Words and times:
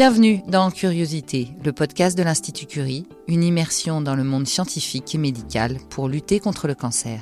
Bienvenue 0.00 0.40
dans 0.48 0.70
Curiosité, 0.70 1.50
le 1.62 1.74
podcast 1.74 2.16
de 2.16 2.22
l'Institut 2.22 2.64
Curie, 2.64 3.06
une 3.28 3.44
immersion 3.44 4.00
dans 4.00 4.14
le 4.14 4.24
monde 4.24 4.46
scientifique 4.46 5.14
et 5.14 5.18
médical 5.18 5.76
pour 5.90 6.08
lutter 6.08 6.40
contre 6.40 6.68
le 6.68 6.74
cancer. 6.74 7.20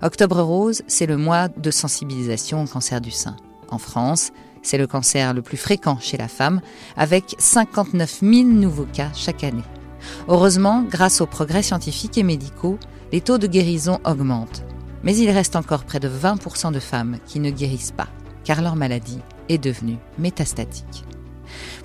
Octobre 0.00 0.40
Rose, 0.40 0.80
c'est 0.86 1.04
le 1.04 1.18
mois 1.18 1.48
de 1.48 1.70
sensibilisation 1.70 2.62
au 2.62 2.66
cancer 2.66 3.02
du 3.02 3.10
sein. 3.10 3.36
En 3.68 3.76
France, 3.76 4.30
c'est 4.62 4.78
le 4.78 4.86
cancer 4.86 5.34
le 5.34 5.42
plus 5.42 5.58
fréquent 5.58 5.98
chez 6.00 6.16
la 6.16 6.26
femme, 6.26 6.62
avec 6.96 7.34
59 7.36 8.20
000 8.22 8.44
nouveaux 8.44 8.88
cas 8.90 9.10
chaque 9.14 9.44
année. 9.44 9.60
Heureusement, 10.28 10.82
grâce 10.88 11.20
aux 11.20 11.26
progrès 11.26 11.62
scientifiques 11.62 12.16
et 12.16 12.22
médicaux, 12.22 12.78
les 13.12 13.20
taux 13.20 13.36
de 13.36 13.46
guérison 13.46 14.00
augmentent. 14.06 14.64
Mais 15.02 15.14
il 15.14 15.28
reste 15.28 15.54
encore 15.54 15.84
près 15.84 16.00
de 16.00 16.08
20% 16.08 16.72
de 16.72 16.80
femmes 16.80 17.18
qui 17.26 17.40
ne 17.40 17.50
guérissent 17.50 17.92
pas, 17.92 18.08
car 18.42 18.62
leur 18.62 18.74
maladie 18.74 19.20
est 19.50 19.58
devenue 19.58 19.98
métastatique. 20.16 21.04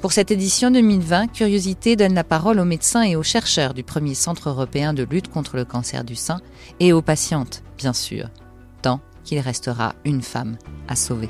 Pour 0.02 0.12
cette 0.12 0.32
édition 0.32 0.72
2020, 0.72 1.28
Curiosité 1.28 1.96
donne 1.96 2.14
la 2.14 2.24
parole 2.24 2.60
aux 2.60 2.66
médecins 2.66 3.04
et 3.04 3.16
aux 3.16 3.24
chercheurs 3.24 3.74
du 3.74 3.84
premier 3.84 4.16
Centre 4.16 4.50
européen 4.50 4.94
de 4.94 5.04
lutte 5.04 5.30
contre 5.30 5.56
le 5.56 5.66
cancer 5.66 6.04
du 6.04 6.16
sein 6.16 6.40
et 6.80 6.94
aux 6.94 7.02
patientes, 7.02 7.64
bien 7.78 7.94
sûr, 7.94 8.30
tant 8.82 9.00
qu'il 9.24 9.40
restera 9.40 9.96
une 10.06 10.22
femme 10.22 10.58
à 10.88 10.96
sauver. 10.96 11.30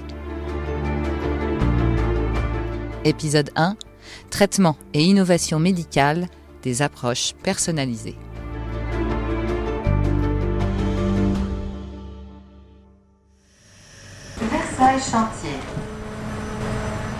Épisode 3.05 3.52
1 3.55 3.76
Traitement 4.30 4.76
et 4.94 5.04
innovation 5.04 5.60
médicale 5.60 6.27
des 6.63 6.82
approches 6.82 7.34
personnalisées. 7.44 8.18
Versailles 14.41 14.99
Chantier. 14.99 15.76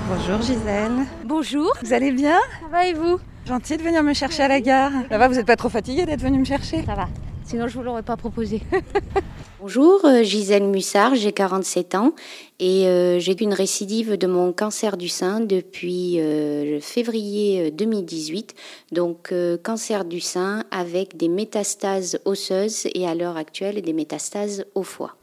Bonjour 0.10 0.42
Gisèle. 0.42 1.06
Bonjour. 1.26 1.74
Vous 1.84 1.92
allez 1.92 2.14
bien? 2.14 2.40
Ça 2.62 2.68
va 2.72 2.88
et 2.88 2.94
vous? 2.94 3.20
Gentil 3.46 3.76
de 3.76 3.84
venir 3.84 4.04
me 4.04 4.14
chercher 4.14 4.44
à 4.44 4.48
la 4.48 4.62
gare. 4.62 4.94
Ça 5.10 5.18
va, 5.18 5.28
vous 5.28 5.34
n'êtes 5.34 5.46
pas 5.46 5.58
trop 5.58 5.68
fatiguée 5.68 6.06
d'être 6.06 6.22
venue 6.22 6.40
me 6.40 6.46
chercher? 6.46 6.86
Ça 6.86 6.96
va. 6.96 7.10
Sinon, 7.44 7.68
je 7.68 7.78
vous 7.78 7.84
l'aurais 7.84 8.04
pas 8.04 8.16
proposé. 8.16 8.62
Bonjour, 9.60 10.06
euh, 10.06 10.24
Gisèle 10.24 10.64
Mussard, 10.64 11.16
j'ai 11.16 11.34
47 11.34 11.96
ans 11.96 12.14
et 12.60 12.88
euh, 12.88 13.20
j'ai 13.20 13.34
eu 13.34 13.44
une 13.44 13.54
récidive 13.54 14.18
de 14.18 14.28
mon 14.28 14.54
cancer 14.54 14.96
du 14.96 15.10
sein 15.10 15.42
depuis 15.42 16.22
euh, 16.22 16.80
février 16.80 17.70
2018. 17.72 18.56
Donc, 18.94 19.34
cancer 19.62 20.06
du 20.06 20.22
sein 20.22 20.64
avec 20.72 21.18
des 21.18 21.28
métastases 21.28 22.18
osseuses 22.24 22.88
et 22.96 23.06
à 23.06 23.14
l'heure 23.14 23.36
actuelle 23.36 23.82
des 23.82 23.94
métastases 23.94 24.66
au 24.74 24.84
foie. 24.84 25.18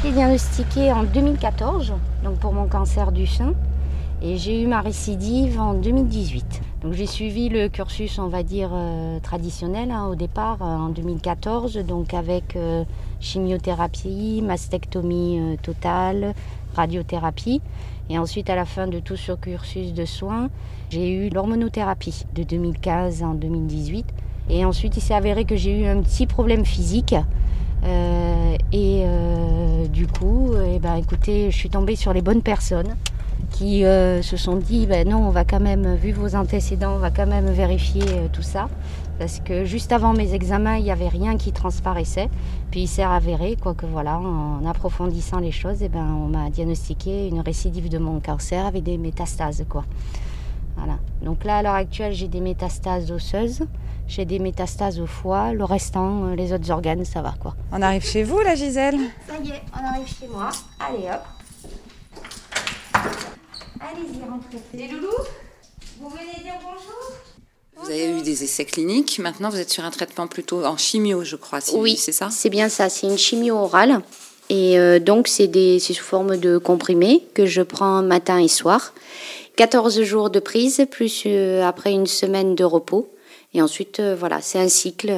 Été 0.00 0.12
diagnostiquée 0.12 0.92
en 0.92 1.02
2014 1.02 1.92
donc 2.24 2.38
pour 2.38 2.54
mon 2.54 2.66
cancer 2.66 3.12
du 3.12 3.26
sein 3.26 3.52
et 4.22 4.38
j'ai 4.38 4.62
eu 4.62 4.66
ma 4.66 4.80
récidive 4.80 5.60
en 5.60 5.74
2018. 5.74 6.62
Donc 6.82 6.94
j'ai 6.94 7.06
suivi 7.06 7.50
le 7.50 7.68
cursus, 7.68 8.18
on 8.18 8.28
va 8.28 8.42
dire, 8.42 8.70
euh, 8.72 9.18
traditionnel 9.20 9.90
hein, 9.90 10.06
au 10.06 10.14
départ 10.14 10.62
euh, 10.62 10.64
en 10.64 10.88
2014, 10.88 11.76
donc 11.78 12.14
avec 12.14 12.56
euh, 12.56 12.84
chimiothérapie, 13.20 14.40
mastectomie 14.42 15.58
totale, 15.62 16.34
radiothérapie. 16.74 17.60
Et 18.08 18.18
ensuite, 18.18 18.48
à 18.48 18.56
la 18.56 18.64
fin 18.64 18.86
de 18.86 19.00
tout 19.00 19.16
ce 19.16 19.32
cursus 19.32 19.92
de 19.92 20.06
soins, 20.06 20.48
j'ai 20.88 21.10
eu 21.10 21.28
l'hormonothérapie 21.28 22.24
de 22.34 22.42
2015 22.42 23.22
en 23.22 23.34
2018. 23.34 24.06
Et 24.48 24.64
ensuite, 24.64 24.96
il 24.96 25.02
s'est 25.02 25.14
avéré 25.14 25.44
que 25.44 25.56
j'ai 25.56 25.78
eu 25.78 25.86
un 25.86 26.00
petit 26.00 26.26
problème 26.26 26.64
physique. 26.64 27.14
Et 27.84 29.04
du 29.92 30.06
coup, 30.06 30.52
eh 30.66 30.78
ben, 30.78 30.96
écoutez, 30.96 31.50
je 31.50 31.56
suis 31.56 31.70
tombée 31.70 31.96
sur 31.96 32.12
les 32.12 32.22
bonnes 32.22 32.42
personnes 32.42 32.94
qui 33.50 33.84
euh, 33.84 34.22
se 34.22 34.36
sont 34.36 34.56
dit 34.56 34.86
ben 34.86 35.08
non, 35.08 35.26
on 35.26 35.30
va 35.30 35.44
quand 35.44 35.60
même, 35.60 35.94
vu 35.94 36.12
vos 36.12 36.34
antécédents, 36.34 36.94
on 36.94 36.98
va 36.98 37.10
quand 37.10 37.26
même 37.26 37.50
vérifier 37.50 38.02
euh, 38.08 38.28
tout 38.32 38.42
ça. 38.42 38.68
Parce 39.18 39.40
que 39.40 39.64
juste 39.64 39.92
avant 39.92 40.14
mes 40.14 40.32
examens, 40.32 40.76
il 40.76 40.84
n'y 40.84 40.90
avait 40.90 41.08
rien 41.08 41.36
qui 41.36 41.52
transparaissait. 41.52 42.30
Puis 42.70 42.82
il 42.82 42.86
s'est 42.86 43.02
avéré, 43.02 43.56
quoi 43.60 43.74
que 43.74 43.84
voilà, 43.84 44.18
en 44.18 44.64
approfondissant 44.64 45.40
les 45.40 45.52
choses, 45.52 45.82
eh 45.82 45.88
ben, 45.88 46.06
on 46.06 46.28
m'a 46.28 46.48
diagnostiqué 46.48 47.28
une 47.28 47.40
récidive 47.40 47.90
de 47.90 47.98
mon 47.98 48.20
cancer 48.20 48.64
avec 48.64 48.82
des 48.82 48.96
métastases. 48.96 49.64
Quoi. 49.68 49.84
Voilà. 50.82 50.98
Donc 51.22 51.44
là, 51.44 51.58
à 51.58 51.62
l'heure 51.62 51.74
actuelle, 51.74 52.14
j'ai 52.14 52.26
des 52.28 52.40
métastases 52.40 53.10
osseuses, 53.12 53.60
j'ai 54.08 54.24
des 54.24 54.38
métastases 54.38 54.98
au 54.98 55.06
foie, 55.06 55.52
le 55.52 55.64
restant, 55.64 56.24
euh, 56.24 56.34
les 56.34 56.54
autres 56.54 56.70
organes, 56.70 57.04
ça 57.04 57.20
va. 57.20 57.34
quoi. 57.38 57.54
On 57.70 57.82
arrive 57.82 58.02
chez 58.04 58.22
vous, 58.22 58.40
là, 58.40 58.54
Gisèle? 58.54 58.98
Ça 59.28 59.34
y 59.44 59.50
est, 59.50 59.62
on 59.74 59.86
arrive 59.86 60.08
chez 60.08 60.26
moi. 60.26 60.48
Allez 60.78 61.04
hop. 61.10 61.22
Allez-y, 63.80 64.20
rentrez. 64.28 64.58
Les 64.74 64.88
loulous, 64.88 65.06
vous 66.00 66.08
venez 66.08 66.42
dire 66.42 66.54
bonjour? 66.62 67.12
Vous 67.76 67.90
avez 67.90 68.18
eu 68.18 68.22
des 68.22 68.42
essais 68.44 68.64
cliniques. 68.64 69.18
Maintenant, 69.18 69.48
vous 69.50 69.58
êtes 69.58 69.70
sur 69.70 69.84
un 69.84 69.90
traitement 69.90 70.26
plutôt 70.26 70.64
en 70.64 70.76
chimio, 70.76 71.24
je 71.24 71.36
crois. 71.36 71.60
oui, 71.74 71.96
c'est 71.96 72.12
ça? 72.12 72.28
C'est 72.30 72.50
bien 72.50 72.68
ça. 72.68 72.88
C'est 72.88 73.06
une 73.06 73.16
chimio 73.18 73.56
orale. 73.56 74.00
Et 74.50 74.78
euh, 74.78 74.98
donc, 74.98 75.28
c'est 75.28 75.50
sous 75.78 75.94
forme 75.94 76.36
de 76.36 76.58
comprimés 76.58 77.22
que 77.34 77.46
je 77.46 77.62
prends 77.62 78.02
matin 78.02 78.38
et 78.38 78.48
soir. 78.48 78.92
14 79.60 80.04
jours 80.04 80.30
de 80.30 80.40
prise, 80.40 80.86
plus 80.90 81.24
euh, 81.26 81.62
après 81.62 81.92
une 81.92 82.06
semaine 82.06 82.54
de 82.54 82.64
repos. 82.64 83.12
Et 83.52 83.60
ensuite, 83.60 84.00
euh, 84.00 84.16
voilà, 84.18 84.40
c'est 84.40 84.58
un 84.58 84.70
cycle 84.70 85.12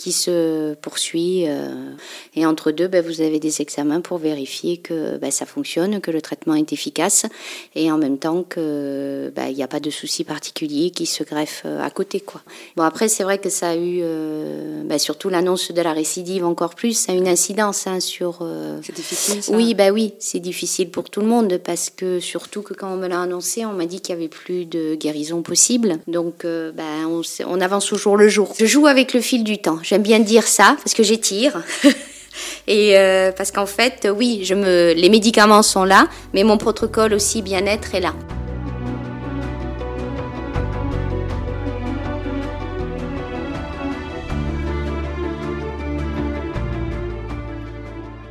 qui 0.00 0.12
se 0.12 0.72
poursuit. 0.76 1.44
Euh, 1.46 1.92
et 2.34 2.46
entre 2.46 2.70
deux, 2.70 2.88
ben, 2.88 3.04
vous 3.04 3.20
avez 3.20 3.38
des 3.38 3.60
examens 3.60 4.00
pour 4.00 4.16
vérifier 4.16 4.78
que 4.78 5.18
ben, 5.18 5.30
ça 5.30 5.44
fonctionne, 5.44 6.00
que 6.00 6.10
le 6.10 6.22
traitement 6.22 6.54
est 6.54 6.72
efficace, 6.72 7.26
et 7.74 7.92
en 7.92 7.98
même 7.98 8.16
temps 8.16 8.42
que 8.42 9.30
ben, 9.36 9.52
n'y 9.52 9.62
a 9.62 9.68
pas 9.68 9.78
de 9.78 9.90
souci 9.90 10.24
particulier 10.24 10.90
qui 10.90 11.04
se 11.04 11.22
greffe 11.22 11.64
euh, 11.66 11.84
à 11.84 11.90
côté. 11.90 12.20
Quoi. 12.20 12.40
Bon, 12.76 12.84
après, 12.84 13.08
c'est 13.08 13.24
vrai 13.24 13.36
que 13.36 13.50
ça 13.50 13.70
a 13.70 13.76
eu, 13.76 14.00
euh, 14.00 14.98
surtout 14.98 15.28
l'annonce 15.28 15.70
de 15.70 15.82
la 15.82 15.92
récidive 15.92 16.46
encore 16.46 16.74
plus, 16.74 16.94
ça 16.94 17.12
a 17.12 17.14
une 17.14 17.28
incidence 17.28 17.86
hein, 17.86 18.00
sur... 18.00 18.38
c'est 18.82 18.94
difficile 18.94 19.42
ça 19.42 19.52
Oui, 19.52 19.74
ben 19.74 19.92
oui, 19.92 20.14
c'est 20.18 20.40
difficile 20.40 20.88
pour 20.90 21.10
tout 21.10 21.20
le 21.20 21.26
monde, 21.26 21.58
parce 21.62 21.90
que 21.90 22.20
surtout 22.20 22.62
que 22.62 22.72
quand 22.72 22.90
on 22.90 22.96
me 22.96 23.06
l'a 23.06 23.20
annoncé, 23.20 23.66
on 23.66 23.74
m'a 23.74 23.84
dit 23.84 24.00
qu'il 24.00 24.14
n'y 24.14 24.22
avait 24.22 24.28
plus 24.28 24.64
de 24.64 24.94
guérison 24.94 25.42
possible. 25.42 25.98
Donc, 26.06 26.44
on, 26.44 27.22
on 27.46 27.60
avance 27.60 27.92
au 27.92 27.96
jour 27.96 28.16
le 28.16 28.28
jour. 28.28 28.54
Je 28.58 28.64
joue 28.64 28.86
avec 28.86 29.12
le 29.12 29.20
fil 29.20 29.44
du 29.44 29.58
temps. 29.58 29.78
J'aime 29.90 30.02
bien 30.02 30.20
dire 30.20 30.46
ça 30.46 30.76
parce 30.76 30.94
que 30.94 31.02
j'étire. 31.02 31.64
Et 32.68 32.96
euh, 32.96 33.32
parce 33.32 33.50
qu'en 33.50 33.66
fait, 33.66 34.08
oui, 34.16 34.42
je 34.44 34.54
me, 34.54 34.92
les 34.92 35.08
médicaments 35.08 35.64
sont 35.64 35.82
là, 35.82 36.06
mais 36.32 36.44
mon 36.44 36.58
protocole 36.58 37.12
aussi 37.12 37.42
bien-être 37.42 37.92
est 37.96 38.00
là. 38.00 38.14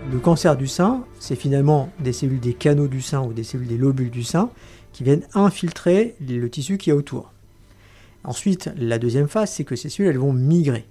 Le 0.09 0.19
cancer 0.19 0.55
du 0.55 0.67
sein, 0.67 1.03
c'est 1.19 1.35
finalement 1.35 1.89
des 1.99 2.13
cellules 2.13 2.39
des 2.39 2.53
canaux 2.53 2.87
du 2.87 3.01
sein 3.01 3.21
ou 3.21 3.33
des 3.33 3.43
cellules 3.43 3.67
des 3.67 3.77
lobules 3.77 4.11
du 4.11 4.23
sein 4.23 4.49
qui 4.93 5.03
viennent 5.03 5.27
infiltrer 5.33 6.15
le 6.25 6.49
tissu 6.49 6.77
qui 6.77 6.91
est 6.91 6.93
autour. 6.93 7.33
Ensuite, 8.23 8.69
la 8.77 8.97
deuxième 8.97 9.27
phase, 9.27 9.51
c'est 9.51 9.65
que 9.65 9.75
ces 9.75 9.89
cellules 9.89 10.11
elles 10.11 10.19
vont 10.19 10.31
migrer. 10.31 10.85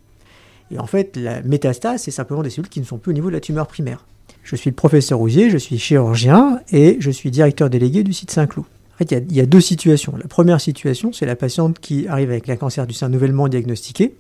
Et 0.70 0.78
en 0.78 0.86
fait, 0.86 1.16
la 1.16 1.42
métastase, 1.42 2.02
c'est 2.02 2.10
simplement 2.10 2.42
des 2.42 2.50
cellules 2.50 2.68
qui 2.68 2.80
ne 2.80 2.84
sont 2.84 2.98
plus 2.98 3.10
au 3.10 3.14
niveau 3.14 3.28
de 3.28 3.34
la 3.34 3.40
tumeur 3.40 3.66
primaire. 3.66 4.04
Je 4.42 4.56
suis 4.56 4.70
le 4.70 4.76
professeur 4.76 5.18
Rousier, 5.18 5.50
je 5.50 5.58
suis 5.58 5.78
chirurgien 5.78 6.60
et 6.72 6.96
je 7.00 7.10
suis 7.10 7.30
directeur 7.30 7.70
délégué 7.70 8.02
du 8.02 8.12
site 8.12 8.30
Saint-Cloud. 8.30 8.66
En 8.94 8.98
fait, 8.98 9.12
il 9.12 9.36
y, 9.36 9.40
a 9.40 9.46
deux 9.46 9.60
situations. 9.60 10.14
La 10.16 10.26
première 10.26 10.60
situation, 10.60 11.12
c'est 11.12 11.26
la 11.26 11.36
patiente 11.36 11.78
qui 11.78 12.08
arrive 12.08 12.30
avec 12.30 12.48
un 12.48 12.56
cancer 12.56 12.84
du 12.86 12.94
sein 12.94 13.08
nouvellement 13.08 13.46
diagnostiqué. 13.46 14.16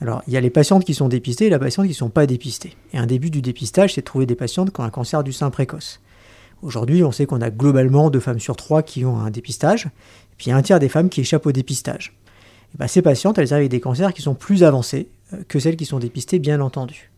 Alors, 0.00 0.22
il 0.26 0.32
y 0.32 0.36
a 0.36 0.40
les 0.40 0.50
patientes 0.50 0.84
qui 0.84 0.94
sont 0.94 1.08
dépistées 1.08 1.46
et 1.46 1.50
les 1.50 1.58
patientes 1.58 1.86
qui 1.86 1.92
ne 1.92 1.96
sont 1.96 2.08
pas 2.08 2.26
dépistées. 2.26 2.74
Et 2.92 2.98
un 2.98 3.06
début 3.06 3.30
du 3.30 3.42
dépistage, 3.42 3.94
c'est 3.94 4.00
de 4.00 4.06
trouver 4.06 4.26
des 4.26 4.34
patientes 4.34 4.72
qui 4.72 4.80
ont 4.80 4.84
un 4.84 4.90
cancer 4.90 5.22
du 5.22 5.32
sein 5.32 5.50
précoce. 5.50 6.00
Aujourd'hui, 6.62 7.04
on 7.04 7.12
sait 7.12 7.26
qu'on 7.26 7.40
a 7.40 7.50
globalement 7.50 8.10
deux 8.10 8.18
femmes 8.18 8.40
sur 8.40 8.56
trois 8.56 8.82
qui 8.82 9.04
ont 9.04 9.18
un 9.18 9.30
dépistage, 9.30 9.86
et 9.86 10.34
puis 10.36 10.50
un 10.50 10.62
tiers 10.62 10.80
des 10.80 10.88
femmes 10.88 11.08
qui 11.08 11.20
échappent 11.20 11.46
au 11.46 11.52
dépistage. 11.52 12.16
Et 12.74 12.78
ben, 12.78 12.88
ces 12.88 13.02
patientes, 13.02 13.38
elles 13.38 13.52
arrivent 13.52 13.62
avec 13.62 13.70
des 13.70 13.80
cancers 13.80 14.12
qui 14.14 14.22
sont 14.22 14.34
plus 14.34 14.64
avancés, 14.64 15.08
que 15.48 15.58
celles 15.58 15.76
qui 15.76 15.86
sont 15.86 15.98
dépistées, 15.98 16.38
bien 16.38 16.60
entendu. 16.60 17.10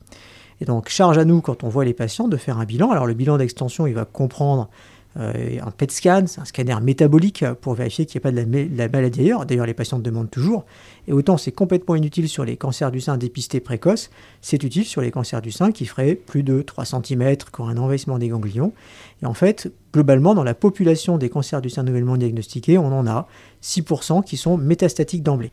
Et 0.60 0.64
donc, 0.64 0.88
charge 0.88 1.18
à 1.18 1.24
nous, 1.24 1.40
quand 1.40 1.64
on 1.64 1.68
voit 1.68 1.84
les 1.84 1.94
patients, 1.94 2.28
de 2.28 2.36
faire 2.36 2.58
un 2.58 2.64
bilan. 2.64 2.90
Alors, 2.90 3.06
le 3.06 3.14
bilan 3.14 3.38
d'extension, 3.38 3.86
il 3.86 3.94
va 3.94 4.04
comprendre 4.04 4.68
euh, 5.16 5.58
un 5.64 5.70
PET 5.70 5.92
scan, 5.92 6.24
un 6.38 6.44
scanner 6.44 6.74
métabolique 6.82 7.44
pour 7.60 7.74
vérifier 7.74 8.04
qu'il 8.04 8.18
n'y 8.18 8.22
a 8.22 8.30
pas 8.30 8.32
de 8.32 8.76
la, 8.76 8.88
maladie 8.88 9.20
ailleurs. 9.20 9.46
D'ailleurs, 9.46 9.66
les 9.66 9.74
patients 9.74 10.00
demandent 10.00 10.30
toujours. 10.30 10.64
Et 11.06 11.12
autant 11.12 11.36
c'est 11.36 11.52
complètement 11.52 11.94
inutile 11.94 12.28
sur 12.28 12.44
les 12.44 12.56
cancers 12.56 12.90
du 12.90 13.00
sein 13.00 13.16
dépistés 13.16 13.60
précoces, 13.60 14.10
c'est 14.40 14.62
utile 14.64 14.84
sur 14.84 15.02
les 15.02 15.12
cancers 15.12 15.40
du 15.40 15.52
sein 15.52 15.70
qui 15.70 15.86
feraient 15.86 16.14
plus 16.14 16.42
de 16.42 16.62
3 16.62 16.84
cm, 16.84 17.36
qui 17.36 17.62
un 17.62 17.76
envahissement 17.76 18.18
des 18.18 18.28
ganglions. 18.28 18.72
Et 19.22 19.26
en 19.26 19.34
fait, 19.34 19.72
globalement, 19.92 20.34
dans 20.34 20.42
la 20.42 20.54
population 20.54 21.16
des 21.16 21.28
cancers 21.28 21.60
du 21.60 21.70
sein 21.70 21.84
nouvellement 21.84 22.16
diagnostiqués, 22.16 22.78
on 22.78 22.86
en 22.86 23.06
a 23.06 23.28
6% 23.62 24.24
qui 24.24 24.36
sont 24.36 24.56
métastatiques 24.56 25.22
d'emblée. 25.22 25.52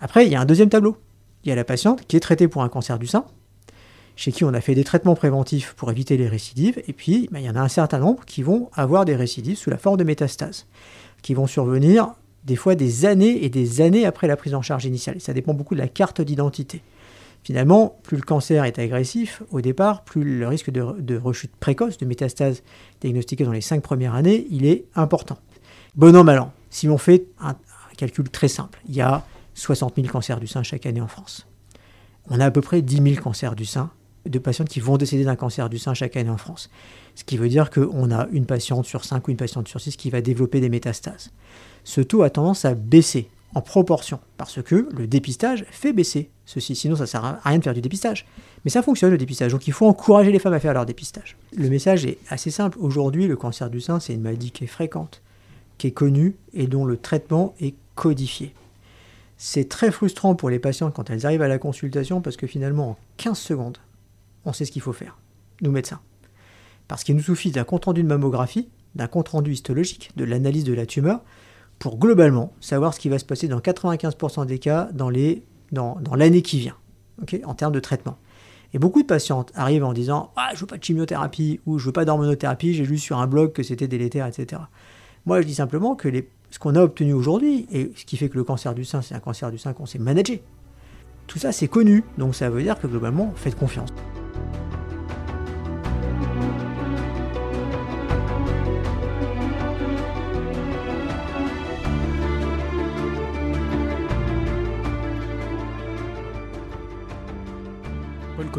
Après, 0.00 0.26
il 0.26 0.32
y 0.32 0.36
a 0.36 0.40
un 0.40 0.44
deuxième 0.44 0.68
tableau 0.68 0.96
il 1.44 1.48
y 1.48 1.52
a 1.52 1.54
la 1.54 1.64
patiente 1.64 2.06
qui 2.06 2.16
est 2.16 2.20
traitée 2.20 2.48
pour 2.48 2.62
un 2.62 2.68
cancer 2.68 2.98
du 2.98 3.06
sein. 3.06 3.24
chez 4.16 4.30
qui 4.30 4.44
on 4.44 4.54
a 4.54 4.60
fait 4.60 4.74
des 4.74 4.84
traitements 4.84 5.16
préventifs 5.16 5.74
pour 5.74 5.90
éviter 5.90 6.16
les 6.16 6.28
récidives, 6.28 6.80
et 6.86 6.92
puis 6.92 7.28
ben, 7.32 7.40
il 7.40 7.46
y 7.46 7.50
en 7.50 7.56
a 7.56 7.60
un 7.60 7.68
certain 7.68 7.98
nombre 7.98 8.24
qui 8.24 8.42
vont 8.42 8.70
avoir 8.74 9.04
des 9.04 9.16
récidives 9.16 9.56
sous 9.56 9.70
la 9.70 9.78
forme 9.78 9.96
de 9.96 10.04
métastases, 10.04 10.66
qui 11.22 11.34
vont 11.34 11.46
survenir 11.46 12.14
des 12.44 12.56
fois 12.56 12.74
des 12.74 13.06
années 13.06 13.44
et 13.44 13.48
des 13.48 13.80
années 13.80 14.06
après 14.06 14.26
la 14.26 14.36
prise 14.36 14.54
en 14.54 14.62
charge 14.62 14.84
initiale. 14.84 15.20
Ça 15.20 15.32
dépend 15.32 15.54
beaucoup 15.54 15.74
de 15.74 15.80
la 15.80 15.88
carte 15.88 16.20
d'identité. 16.20 16.82
Finalement, 17.42 17.98
plus 18.02 18.16
le 18.16 18.22
cancer 18.22 18.64
est 18.64 18.78
agressif 18.78 19.42
au 19.50 19.60
départ, 19.60 20.02
plus 20.04 20.38
le 20.38 20.48
risque 20.48 20.70
de, 20.70 21.16
rechute 21.16 21.54
précoce, 21.56 21.98
de 21.98 22.06
métastase 22.06 22.62
diagnostiquée 23.02 23.44
dans 23.44 23.52
les 23.52 23.60
cinq 23.60 23.82
premières 23.82 24.14
années, 24.14 24.46
il 24.50 24.64
est 24.64 24.86
important. 24.94 25.38
Bon 25.94 26.16
an, 26.16 26.24
mal 26.24 26.38
an. 26.38 26.52
Si 26.70 26.88
on 26.88 26.96
fait 26.96 27.26
un, 27.40 27.54
calcul 27.98 28.28
très 28.30 28.48
simple, 28.48 28.80
il 28.88 28.94
y 28.94 29.02
a 29.02 29.24
60 29.54 29.96
000 29.96 30.08
cancers 30.08 30.40
du 30.40 30.46
sein 30.46 30.62
chaque 30.62 30.86
année 30.86 31.00
en 31.00 31.08
France. 31.08 31.46
On 32.28 32.40
a 32.40 32.46
à 32.46 32.50
peu 32.50 32.60
près 32.60 32.82
10 32.82 33.02
000 33.14 33.22
cancers 33.22 33.54
du 33.54 33.64
sein 33.64 33.90
de 34.26 34.38
patientes 34.38 34.68
qui 34.68 34.80
vont 34.80 34.96
décéder 34.96 35.24
d'un 35.24 35.36
cancer 35.36 35.68
du 35.68 35.78
sein 35.78 35.94
chaque 35.94 36.16
année 36.16 36.30
en 36.30 36.38
France. 36.38 36.70
Ce 37.14 37.24
qui 37.24 37.36
veut 37.36 37.48
dire 37.48 37.70
qu'on 37.70 38.10
a 38.10 38.26
une 38.32 38.46
patiente 38.46 38.86
sur 38.86 39.04
5 39.04 39.26
ou 39.28 39.30
une 39.30 39.36
patiente 39.36 39.68
sur 39.68 39.80
6 39.80 39.96
qui 39.96 40.10
va 40.10 40.20
développer 40.20 40.60
des 40.60 40.70
métastases. 40.70 41.30
Ce 41.84 42.00
taux 42.00 42.22
a 42.22 42.30
tendance 42.30 42.64
à 42.64 42.74
baisser 42.74 43.28
en 43.54 43.60
proportion, 43.60 44.18
parce 44.36 44.62
que 44.62 44.88
le 44.96 45.06
dépistage 45.06 45.64
fait 45.70 45.92
baisser 45.92 46.30
ceci, 46.44 46.74
sinon 46.74 46.96
ça 46.96 47.06
sert 47.06 47.24
à 47.24 47.38
rien 47.44 47.58
de 47.58 47.64
faire 47.64 47.74
du 47.74 47.80
dépistage. 47.80 48.26
Mais 48.64 48.70
ça 48.70 48.82
fonctionne 48.82 49.10
le 49.10 49.18
dépistage, 49.18 49.52
donc 49.52 49.68
il 49.68 49.72
faut 49.72 49.86
encourager 49.86 50.32
les 50.32 50.38
femmes 50.38 50.54
à 50.54 50.60
faire 50.60 50.74
leur 50.74 50.86
dépistage. 50.86 51.36
Le 51.56 51.68
message 51.68 52.04
est 52.04 52.18
assez 52.28 52.50
simple, 52.50 52.78
aujourd'hui 52.80 53.28
le 53.28 53.36
cancer 53.36 53.70
du 53.70 53.80
sein 53.80 54.00
c'est 54.00 54.14
une 54.14 54.22
maladie 54.22 54.50
qui 54.50 54.64
est 54.64 54.68
fréquente, 54.68 55.22
qui 55.78 55.86
est 55.86 55.92
connue 55.92 56.36
et 56.52 56.66
dont 56.66 56.84
le 56.84 56.96
traitement 56.96 57.54
est 57.60 57.74
codifié. 57.94 58.52
C'est 59.46 59.68
très 59.68 59.90
frustrant 59.90 60.34
pour 60.34 60.48
les 60.48 60.58
patientes 60.58 60.94
quand 60.94 61.10
elles 61.10 61.26
arrivent 61.26 61.42
à 61.42 61.48
la 61.48 61.58
consultation 61.58 62.22
parce 62.22 62.38
que 62.38 62.46
finalement 62.46 62.92
en 62.92 62.96
15 63.18 63.36
secondes, 63.38 63.76
on 64.46 64.54
sait 64.54 64.64
ce 64.64 64.72
qu'il 64.72 64.80
faut 64.80 64.94
faire, 64.94 65.18
nous 65.60 65.70
médecins. 65.70 66.00
Parce 66.88 67.04
qu'il 67.04 67.14
nous 67.14 67.22
suffit 67.22 67.50
d'un 67.50 67.64
compte-rendu 67.64 68.02
de 68.02 68.08
mammographie, 68.08 68.70
d'un 68.94 69.06
compte-rendu 69.06 69.52
histologique, 69.52 70.12
de 70.16 70.24
l'analyse 70.24 70.64
de 70.64 70.72
la 70.72 70.86
tumeur, 70.86 71.20
pour 71.78 71.98
globalement 71.98 72.54
savoir 72.62 72.94
ce 72.94 73.00
qui 73.00 73.10
va 73.10 73.18
se 73.18 73.26
passer 73.26 73.46
dans 73.46 73.58
95% 73.58 74.46
des 74.46 74.58
cas 74.58 74.88
dans, 74.94 75.10
dans, 75.70 76.14
l'année 76.14 76.40
qui 76.40 76.60
vient, 76.60 76.76
en 77.44 77.52
termes 77.52 77.74
de 77.74 77.80
traitement. 77.80 78.16
Et 78.72 78.78
beaucoup 78.78 79.02
de 79.02 79.06
patientes 79.06 79.52
arrivent 79.54 79.84
en 79.84 79.92
disant 79.92 80.32
Ah, 80.36 80.52
je 80.54 80.60
veux 80.60 80.66
pas 80.66 80.78
de 80.78 80.84
chimiothérapie 80.84 81.60
ou 81.66 81.78
je 81.78 81.84
veux 81.84 81.92
pas 81.92 82.06
d'hormonothérapie, 82.06 82.72
j'ai 82.72 82.86
lu 82.86 82.96
sur 82.96 83.18
un 83.18 83.26
blog 83.26 83.52
que 83.52 83.62
c'était 83.62 83.88
délétère, 83.88 84.26
etc. 84.26 84.62
Moi, 85.26 85.42
je 85.42 85.46
dis 85.46 85.54
simplement 85.54 85.96
que 85.96 86.08
les, 86.08 86.30
ce 86.54 86.60
qu'on 86.60 86.76
a 86.76 86.80
obtenu 86.80 87.14
aujourd'hui, 87.14 87.66
et 87.72 87.90
ce 87.96 88.04
qui 88.04 88.16
fait 88.16 88.28
que 88.28 88.36
le 88.36 88.44
cancer 88.44 88.76
du 88.76 88.84
sein, 88.84 89.02
c'est 89.02 89.16
un 89.16 89.18
cancer 89.18 89.50
du 89.50 89.58
sein 89.58 89.72
qu'on 89.72 89.86
sait 89.86 89.98
manager, 89.98 90.38
tout 91.26 91.40
ça, 91.40 91.50
c'est 91.50 91.66
connu. 91.66 92.04
Donc 92.16 92.36
ça 92.36 92.48
veut 92.48 92.62
dire 92.62 92.78
que 92.78 92.86
globalement, 92.86 93.32
faites 93.34 93.56
confiance. 93.56 93.88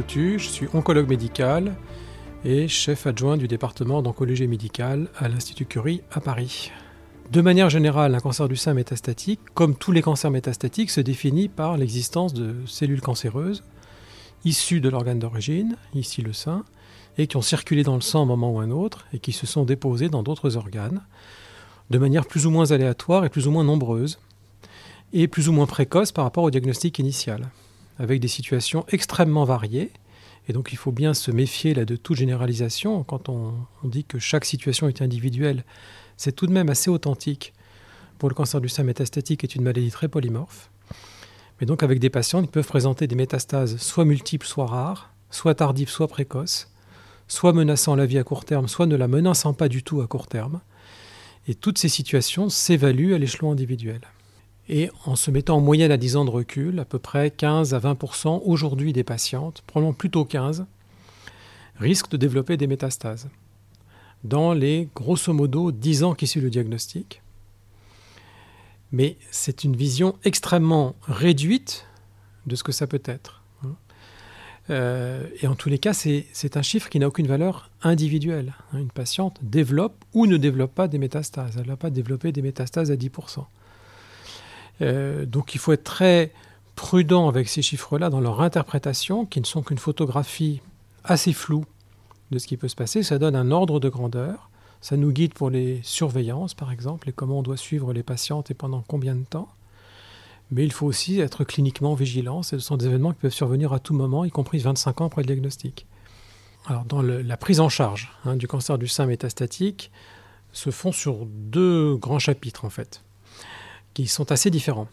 je 0.08 0.38
suis 0.38 0.68
oncologue 0.74 1.08
médical 1.08 1.74
et 2.44 2.68
chef 2.68 3.08
adjoint 3.08 3.38
du 3.38 3.48
département 3.48 4.02
d'oncologie 4.02 4.48
médicale 4.48 5.08
à 5.18 5.30
l'Institut 5.30 5.66
Curie 5.66 6.02
à 6.12 6.20
Paris. 6.20 6.72
De 7.32 7.42
manière 7.42 7.70
générale, 7.70 8.14
un 8.14 8.20
cancer 8.20 8.48
du 8.48 8.56
sein 8.56 8.74
métastatique, 8.74 9.40
comme 9.54 9.76
tous 9.76 9.92
les 9.92 10.02
cancers 10.02 10.32
métastatiques, 10.32 10.92
se 10.92 11.02
définit 11.02 11.50
par 11.50 11.76
l'existence 11.76 12.34
de 12.34 12.56
cellules 12.68 13.02
cancéreuses 13.02 13.64
issues 14.46 14.80
de 14.80 14.90
l'organe 14.90 15.20
d'origine, 15.20 15.76
ici 15.96 16.22
le 16.22 16.34
sein, 16.34 16.64
et 17.18 17.26
qui 17.26 17.36
ont 17.36 17.42
circulé 17.42 17.84
dans 17.84 17.96
le 17.96 18.02
sang 18.02 18.20
à 18.20 18.24
un 18.24 18.28
moment 18.28 18.52
ou 18.52 18.60
un 18.60 18.70
autre 18.70 19.06
et 19.12 19.20
qui 19.20 19.32
se 19.32 19.48
sont 19.48 19.66
déposées 19.66 20.08
dans 20.08 20.22
d'autres 20.22 20.56
organes, 20.56 21.02
de 21.90 21.98
manière 21.98 22.26
plus 22.28 22.46
ou 22.46 22.52
moins 22.52 22.72
aléatoire 22.72 23.26
et 23.26 23.30
plus 23.30 23.48
ou 23.48 23.52
moins 23.52 23.64
nombreuse, 23.64 24.20
et 25.14 25.28
plus 25.28 25.50
ou 25.50 25.52
moins 25.52 25.66
précoce 25.66 26.12
par 26.12 26.26
rapport 26.26 26.44
au 26.44 26.52
diagnostic 26.52 27.00
initial 27.00 27.50
avec 27.98 28.20
des 28.20 28.28
situations 28.28 28.86
extrêmement 28.90 29.46
variées. 29.46 29.92
Et 30.48 30.54
donc 30.54 30.72
il 30.72 30.78
faut 30.78 30.92
bien 30.92 31.14
se 31.14 31.32
méfier 31.32 31.74
là 31.74 31.86
de 31.86 31.96
toute 31.96 32.18
généralisation. 32.18 33.04
Quand 33.04 33.30
on, 33.30 33.54
dit 33.84 34.04
que 34.04 34.20
chaque 34.20 34.46
situation 34.46 34.88
est 34.88 35.02
individuelle, 35.02 35.64
c'est 36.18 36.36
tout 36.36 36.48
de 36.48 36.52
même 36.52 36.70
assez 36.70 36.90
authentique. 36.90 37.54
Pour 38.20 38.30
le 38.30 38.36
cancer 38.36 38.62
du 38.62 38.70
sein 38.70 38.84
métastatique 38.84 39.44
est 39.44 39.56
une 39.56 39.64
maladie 39.64 39.92
très 39.92 40.08
polymorphe. 40.08 40.70
Mais 41.60 41.68
donc 41.68 41.84
avec 41.84 42.00
des 42.00 42.10
patients 42.10 42.42
qui 42.42 42.48
peuvent 42.48 42.68
présenter 42.68 43.08
des 43.08 43.16
métastases 43.16 43.78
soit 43.78 44.06
multiples, 44.06 44.46
soit 44.46 44.68
rares, 44.68 45.12
soit 45.32 45.56
tardives, 45.56 45.90
soit 45.90 46.08
précoces, 46.08 46.72
soit 47.28 47.54
menaçant 47.54 47.96
la 47.96 48.06
vie 48.06 48.20
à 48.20 48.24
court 48.24 48.46
terme, 48.46 48.68
soit 48.68 48.86
ne 48.86 48.96
la 48.96 49.08
menaçant 49.08 49.54
pas 49.54 49.68
du 49.68 49.84
tout 49.84 50.02
à 50.02 50.08
court 50.08 50.28
terme. 50.28 50.62
Et 51.48 51.56
toutes 51.56 51.78
ces 51.78 51.90
situations 51.90 52.50
s'évaluent 52.50 53.14
à 53.14 53.18
l'échelon 53.18 53.52
individuel. 53.52 54.02
Et 54.68 54.90
en 55.06 55.16
se 55.16 55.30
mettant 55.30 55.58
en 55.58 55.62
moyenne 55.62 55.92
à 55.92 55.98
10 55.98 56.16
ans 56.16 56.26
de 56.26 56.32
recul, 56.32 56.80
à 56.80 56.86
peu 56.86 56.98
près 56.98 57.30
15 57.30 57.74
à 57.74 57.80
20% 57.80 58.42
aujourd'hui 58.46 58.94
des 58.94 59.04
patientes, 59.04 59.64
probablement 59.68 59.94
plutôt 59.94 60.26
15, 60.26 60.66
risquent 61.78 62.10
de 62.10 62.18
développer 62.18 62.58
des 62.58 62.68
métastases 62.68 63.30
dans 64.24 64.54
les 64.54 64.90
grosso 64.96 65.32
modo 65.34 65.72
10 65.72 66.04
ans 66.04 66.16
qui 66.16 66.26
suivent 66.26 66.44
le 66.44 66.50
diagnostic. 66.50 67.22
Mais 68.92 69.18
c'est 69.30 69.64
une 69.64 69.76
vision 69.76 70.16
extrêmement 70.24 70.96
réduite 71.04 71.86
de 72.48 72.56
ce 72.56 72.64
que 72.64 72.72
ça 72.72 72.88
peut 72.88 73.02
être. 73.06 73.44
Euh, 74.72 75.28
et 75.42 75.48
en 75.48 75.54
tous 75.54 75.70
les 75.70 75.78
cas, 75.78 75.94
c'est 75.94 76.58
un 76.58 76.62
chiffre 76.64 76.90
qui 76.90 76.98
n'a 76.98 77.08
aucune 77.08 77.28
valeur 77.28 77.70
individuelle. 77.84 78.54
Une 78.74 78.90
patiente 78.90 79.38
développe 79.44 80.04
ou 80.14 80.26
ne 80.26 80.38
développe 80.38 80.74
pas 80.74 80.88
des 80.88 80.98
métastases. 80.98 81.58
Elle 81.58 81.68
n'a 81.68 81.78
pas 81.78 81.92
développé 81.92 82.32
des 82.32 82.42
métastases 82.42 82.90
à 82.90 82.96
10%. 82.96 83.46
Euh, 84.82 85.26
donc 85.26 85.56
il 85.56 85.60
faut 85.60 85.74
être 85.74 85.84
très 85.84 86.32
prudent 86.76 87.28
avec 87.28 87.48
ces 87.48 87.62
chiffres-là 87.62 88.10
dans 88.10 88.20
leur 88.20 88.42
interprétation, 88.42 89.26
qui 89.26 89.40
ne 89.40 89.46
sont 89.46 89.64
qu'une 89.64 89.78
photographie 89.78 90.62
assez 91.04 91.34
floue 91.34 91.66
de 92.32 92.40
ce 92.40 92.48
qui 92.48 92.58
peut 92.58 92.68
se 92.68 92.76
passer. 92.76 93.04
Ça 93.04 93.18
donne 93.18 93.36
un 93.36 93.52
ordre 93.52 93.80
de 93.80 93.90
grandeur. 93.90 94.50
Ça 94.82 94.98
nous 94.98 95.12
guide 95.12 95.34
pour 95.34 95.50
les 95.50 95.80
surveillances, 95.84 96.54
par 96.54 96.72
exemple, 96.72 97.10
et 97.10 97.12
comment 97.12 97.40
on 97.40 97.44
doit 97.44 97.58
suivre 97.58 97.94
les 97.94 98.04
patientes 98.04 98.52
et 98.52 98.54
pendant 98.54 98.84
combien 98.88 99.16
de 99.16 99.24
temps. 99.24 99.48
Mais 100.52 100.64
il 100.64 100.72
faut 100.72 100.86
aussi 100.86 101.20
être 101.20 101.44
cliniquement 101.44 101.96
vigilant. 101.96 102.44
Ce 102.44 102.60
sont 102.60 102.78
des 102.78 102.86
événements 102.86 103.12
qui 103.12 103.20
peuvent 103.20 103.32
survenir 103.32 103.74
à 103.74 103.80
tout 103.80 103.96
moment, 103.96 104.26
y 104.26 104.30
compris 104.30 104.60
25 104.60 105.02
ans 105.02 105.06
après 105.06 105.22
le 105.22 105.28
diagnostic. 105.28 105.88
Alors, 106.68 106.86
dans 106.86 107.02
la 107.02 107.38
prise 107.38 107.60
en 107.60 107.70
charge 107.70 108.12
hein, 108.26 108.36
du 108.36 108.48
cancer 108.48 108.78
du 108.78 108.88
sein 108.88 109.06
métastatique, 109.06 109.92
se 110.52 110.70
font 110.70 110.92
sur 110.92 111.26
deux 111.26 111.96
grands 111.96 112.20
chapitres, 112.20 112.66
en 112.66 112.70
fait 112.70 113.02
qui 113.96 114.06
sont 114.06 114.32
assez 114.32 114.52
différents. 114.52 114.88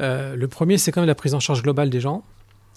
Euh, 0.00 0.36
le 0.36 0.48
premier, 0.48 0.76
c'est 0.76 0.92
quand 0.92 1.00
même 1.00 1.08
la 1.08 1.14
prise 1.14 1.32
en 1.34 1.40
charge 1.40 1.62
globale 1.62 1.88
des 1.88 2.00
gens, 2.00 2.22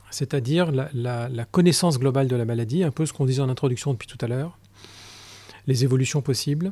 c'est-à-dire 0.10 0.72
la, 0.72 1.46
connaissance 1.52 2.00
globale 2.00 2.28
de 2.28 2.36
la 2.38 2.46
maladie, 2.46 2.84
un 2.84 2.92
peu 2.92 3.06
ce 3.06 3.12
qu'on 3.12 3.26
disait 3.26 3.42
en 3.42 3.50
introduction 3.50 3.92
depuis 3.92 4.08
tout 4.08 4.18
à 4.22 4.28
l'heure, 4.28 4.58
les 5.68 5.84
évolutions 5.84 6.22
possibles, 6.22 6.72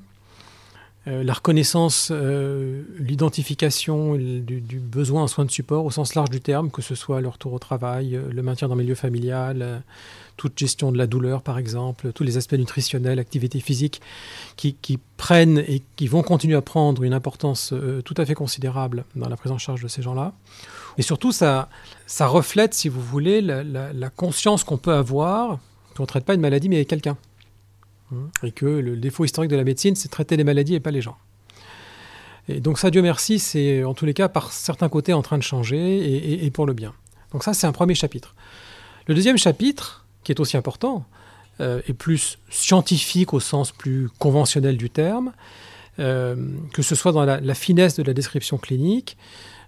euh, 1.08 1.24
la 1.24 1.34
reconnaissance, 1.34 2.10
euh, 2.12 2.84
l'identification 2.98 4.16
du, 4.16 4.80
besoin 4.80 5.24
en 5.24 5.28
soins 5.28 5.46
de 5.46 5.52
support 5.52 5.86
au 5.86 5.92
sens 5.92 6.16
large 6.16 6.30
du 6.30 6.42
terme, 6.42 6.72
que 6.72 6.82
ce 6.82 6.96
soit 6.96 7.22
le 7.22 7.30
retour 7.30 7.54
au 7.54 7.60
travail, 7.60 8.20
le 8.30 8.42
maintien 8.44 8.68
dans 8.68 8.76
le 8.76 8.84
milieu 8.84 8.96
familial, 8.96 9.82
toute 10.40 10.58
gestion 10.58 10.94
de 10.94 10.98
la 10.98 11.06
douleur, 11.06 11.42
par 11.42 11.58
exemple, 11.58 12.14
tous 12.14 12.24
les 12.24 12.38
aspects 12.38 12.54
nutritionnels, 12.54 13.20
activité 13.20 13.60
physique, 13.60 14.02
qui, 14.56 15.00
prennent 15.18 15.58
et 15.58 15.84
qui 15.98 16.08
vont 16.08 16.24
continuer 16.24 16.56
à 16.56 16.62
prendre 16.62 17.04
une 17.04 17.14
importance 17.14 17.74
euh, 17.74 18.02
tout 18.02 18.14
à 18.16 18.26
fait 18.26 18.36
considérable 18.36 19.04
dans 19.18 19.28
la 19.28 19.36
prise 19.36 19.52
en 19.52 19.58
charge 19.58 19.84
de 19.84 19.90
ces 19.90 20.02
gens-là. 20.02 20.32
Et 20.98 21.02
surtout, 21.02 21.34
ça, 21.34 21.68
reflète, 22.22 22.74
si 22.74 22.88
vous 22.88 23.02
voulez, 23.02 23.42
la, 23.42 24.10
conscience 24.10 24.64
qu'on 24.64 24.78
peut 24.78 24.94
avoir 24.94 25.60
qu'on 25.98 26.04
ne 26.04 26.08
traite 26.08 26.24
pas 26.24 26.36
une 26.36 26.42
maladie, 26.42 26.70
mais 26.70 26.86
quelqu'un. 26.86 27.18
Mmh. 28.12 28.26
Et 28.44 28.52
que 28.52 28.66
le 28.66 28.98
défaut 28.98 29.26
historique 29.26 29.52
de 29.52 29.56
la 29.56 29.64
médecine, 29.64 29.96
c'est 29.96 30.10
traiter 30.10 30.38
les 30.38 30.44
maladies 30.44 30.76
et 30.76 30.80
pas 30.80 30.92
les 30.92 31.02
gens. 31.02 31.18
Et 32.48 32.60
donc 32.60 32.80
ça, 32.80 32.90
Dieu 32.90 33.02
merci, 33.02 33.38
c'est 33.38 33.84
en 33.84 33.94
tous 33.94 34.06
les 34.06 34.14
cas 34.14 34.28
par 34.28 34.52
certains 34.52 34.90
côtés 34.90 35.14
en 35.14 35.22
train 35.22 35.38
de 35.38 35.44
changer 35.44 36.46
et 36.46 36.50
pour 36.50 36.66
le 36.66 36.74
bien. 36.74 36.94
Donc 37.32 37.44
ça, 37.44 37.54
c'est 37.54 37.68
un 37.68 37.72
premier 37.72 37.96
chapitre. 37.96 38.34
Le 39.08 39.16
deuxième 39.16 39.38
chapitre, 39.38 40.06
qui 40.24 40.32
est 40.32 40.40
aussi 40.40 40.58
important, 40.58 41.06
euh, 41.62 41.82
et 41.88 41.94
plus 41.94 42.40
scientifique 42.50 43.34
au 43.34 43.40
sens 43.40 43.72
plus 43.72 44.10
conventionnel 44.20 44.78
du 44.78 44.90
terme, 44.90 45.34
euh, 46.00 46.36
que 46.74 46.82
ce 46.82 46.96
soit 46.96 47.12
dans 47.12 47.26
la, 47.26 47.54
finesse 47.54 47.96
de 47.96 48.04
la 48.04 48.14
description 48.14 48.58
clinique, 48.58 49.18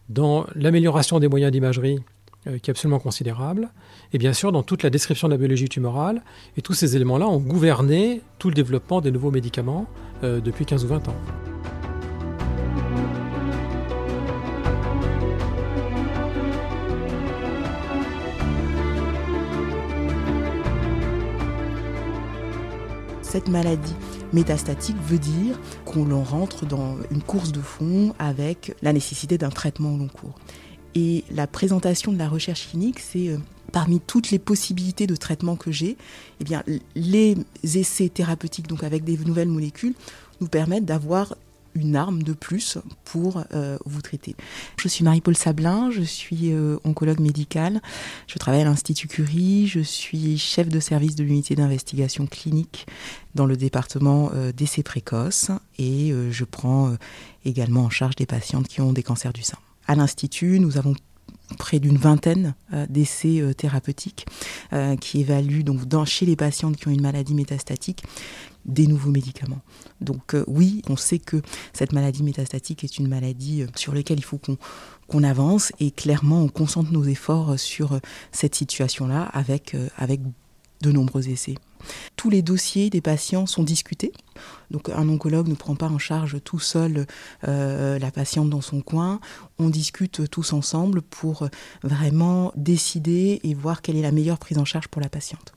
dans 0.08 0.46
l'amélioration 0.56 1.20
des 1.20 1.28
moyens 1.28 1.52
d'imagerie, 1.52 2.00
euh, 2.48 2.58
qui 2.58 2.70
est 2.70 2.72
absolument 2.72 3.00
considérable, 3.00 3.70
et 4.14 4.18
bien 4.18 4.34
sûr 4.34 4.52
dans 4.52 4.64
toute 4.64 4.84
la 4.84 4.90
description 4.90 5.28
de 5.28 5.34
la 5.34 5.38
biologie 5.38 5.70
tumorale. 5.70 6.22
Et 6.58 6.62
tous 6.62 6.74
ces 6.74 6.96
éléments-là 6.96 7.28
ont 7.28 7.40
gouverné 7.40 8.22
tout 8.40 8.50
le 8.50 8.56
développement 8.56 9.02
des 9.02 9.12
nouveaux 9.12 9.32
médicaments 9.32 9.88
depuis 10.24 10.68
15 10.68 10.86
ou 10.86 10.88
20 10.88 11.08
ans. 11.10 11.16
cette 23.32 23.48
maladie 23.48 23.96
métastatique 24.34 24.98
veut 25.08 25.18
dire 25.18 25.58
qu'on 25.86 26.04
l'on 26.04 26.22
rentre 26.22 26.66
dans 26.66 26.98
une 27.12 27.22
course 27.22 27.54
de 27.54 27.62
fond 27.62 28.14
avec 28.20 28.76
la 28.82 28.92
nécessité 28.92 29.38
d'un 29.38 29.50
traitement 29.50 29.94
au 29.94 29.98
long 29.98 30.10
cours. 30.10 30.36
Et 30.96 31.24
la 31.32 31.48
présentation 31.48 32.12
de 32.12 32.18
la 32.18 32.28
recherche 32.28 32.70
clinique, 32.70 33.00
c'est 33.00 33.30
euh, 33.30 33.38
parmi 33.72 34.00
toutes 34.00 34.32
les 34.32 34.40
possibilités 34.40 35.08
de 35.08 35.16
traitement 35.16 35.56
que 35.56 35.72
j'ai, 35.72 35.98
eh 36.40 36.44
bien, 36.44 36.64
les 36.96 37.38
essais 37.64 38.10
thérapeutiques, 38.10 38.68
donc 38.68 38.84
avec 38.84 39.04
des 39.04 39.18
nouvelles 39.18 39.48
molécules, 39.48 39.94
nous 40.42 40.48
permettent 40.48 40.86
d'avoir 40.86 41.36
une 41.74 41.96
arme 41.96 42.22
de 42.22 42.34
plus 42.34 42.78
pour 43.06 43.46
euh, 43.54 43.78
vous 43.86 44.02
traiter. 44.02 44.36
Je 44.78 44.90
suis 44.90 45.06
Marie-Paul 45.06 45.38
Sablin, 45.38 45.90
je 45.90 46.02
suis 46.02 46.52
euh, 46.52 46.78
oncologue 46.84 47.22
médicale, 47.22 47.80
je 48.28 48.38
travaille 48.38 48.60
à 48.60 48.66
l'Institut 48.66 49.08
Curie, 49.08 49.68
je 49.68 49.80
suis 49.80 50.38
chef 50.38 50.68
de 50.68 50.82
service 50.82 51.16
de 51.16 51.24
l'unité 51.24 51.56
d'investigation 51.56 52.28
clinique 52.28 52.88
dans 53.36 53.46
le 53.46 53.56
département 53.56 54.32
d'essais 54.54 54.84
précoces 54.84 55.52
et 55.80 56.14
je 56.30 56.44
prends 56.44 56.98
également 57.46 57.86
en 57.86 57.90
charge 57.90 58.18
des 58.18 58.26
patientes 58.26 58.68
qui 58.68 58.82
ont 58.82 58.92
des 58.92 59.04
cancers 59.04 59.32
du 59.32 59.44
sein. 59.44 59.58
À 59.92 59.96
l'Institut, 59.96 60.62
nous 60.62 60.78
avons 60.78 60.96
près 61.58 61.80
d'une 61.80 61.98
vingtaine 61.98 62.56
euh, 62.72 62.86
d'essais 62.88 63.42
euh, 63.42 63.52
thérapeutiques 63.52 64.26
euh, 64.72 64.96
qui 64.96 65.20
évaluent 65.20 65.66
donc 65.66 65.82
chez 66.06 66.26
les 66.26 66.38
patientes 66.38 66.78
qui 66.78 66.88
ont 66.88 66.92
une 66.92 67.02
maladie 67.02 67.34
métastatique 67.34 68.02
des 68.64 68.88
nouveaux 68.88 69.12
médicaments. 69.12 69.60
Donc 70.00 70.34
oui, 70.48 70.82
on 70.88 70.96
sait 70.96 71.20
que 71.20 71.42
cette 71.74 71.92
maladie 71.92 72.24
métastatique 72.24 72.86
est 72.86 73.00
une 73.00 73.10
maladie 73.10 73.66
sur 73.76 73.94
laquelle 73.94 74.20
il 74.20 74.24
faut 74.24 74.40
qu'on 75.10 75.24
avance 75.26 75.74
et 75.82 75.92
clairement 75.92 76.42
on 76.42 76.48
concentre 76.48 76.94
nos 76.94 77.04
efforts 77.04 77.60
sur 77.60 78.00
cette 78.32 78.56
situation-là 78.56 79.24
avec 79.24 79.76
de 80.82 80.92
nombreux 80.94 81.28
essais. 81.28 81.56
Tous 82.16 82.30
les 82.30 82.42
dossiers 82.42 82.90
des 82.90 83.02
patients 83.02 83.46
sont 83.46 83.64
discutés. 83.64 84.12
Donc 84.72 84.90
un 84.90 85.08
oncologue 85.10 85.48
ne 85.48 85.56
prend 85.56 85.76
pas 85.76 85.88
en 85.88 85.98
charge 85.98 86.38
tout 86.44 86.60
seul 86.60 87.06
euh, 87.48 88.00
la 88.00 88.12
patiente 88.12 88.50
dans 88.50 88.62
son 88.62 88.82
coin. 88.82 89.20
On 89.60 89.70
discute 89.70 90.30
tous 90.30 90.54
ensemble 90.54 91.02
pour 91.02 91.48
vraiment 91.84 92.52
décider 92.56 93.42
et 93.44 93.54
voir 93.54 93.82
quelle 93.82 93.98
est 93.98 94.02
la 94.02 94.12
meilleure 94.12 94.40
prise 94.40 94.58
en 94.58 94.66
charge 94.66 94.88
pour 94.88 95.02
la 95.02 95.10
patiente. 95.10 95.54